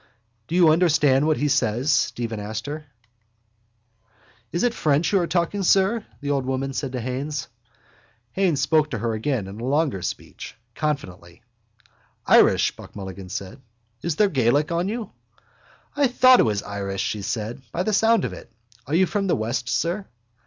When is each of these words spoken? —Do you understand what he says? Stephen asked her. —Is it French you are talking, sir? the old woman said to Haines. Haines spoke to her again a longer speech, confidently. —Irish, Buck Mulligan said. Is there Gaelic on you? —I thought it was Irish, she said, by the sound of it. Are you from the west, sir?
—Do 0.47 0.55
you 0.55 0.69
understand 0.69 1.27
what 1.27 1.37
he 1.37 1.47
says? 1.47 1.91
Stephen 1.91 2.39
asked 2.39 2.65
her. 2.65 2.87
—Is 4.51 4.63
it 4.63 4.73
French 4.73 5.11
you 5.11 5.19
are 5.19 5.27
talking, 5.27 5.61
sir? 5.61 6.03
the 6.21 6.31
old 6.31 6.43
woman 6.43 6.73
said 6.73 6.93
to 6.93 6.99
Haines. 6.99 7.47
Haines 8.31 8.59
spoke 8.59 8.89
to 8.89 8.97
her 8.97 9.13
again 9.13 9.47
a 9.47 9.51
longer 9.53 10.01
speech, 10.01 10.55
confidently. 10.73 11.43
—Irish, 12.25 12.75
Buck 12.75 12.95
Mulligan 12.95 13.29
said. 13.29 13.61
Is 14.01 14.15
there 14.15 14.27
Gaelic 14.27 14.71
on 14.71 14.89
you? 14.89 15.11
—I 15.95 16.07
thought 16.07 16.39
it 16.39 16.49
was 16.49 16.63
Irish, 16.63 17.03
she 17.03 17.21
said, 17.21 17.61
by 17.71 17.83
the 17.83 17.93
sound 17.93 18.25
of 18.25 18.33
it. 18.33 18.51
Are 18.87 18.95
you 18.95 19.05
from 19.05 19.27
the 19.27 19.35
west, 19.35 19.69
sir? 19.69 20.07